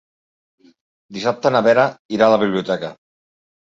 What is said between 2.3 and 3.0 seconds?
a la biblioteca.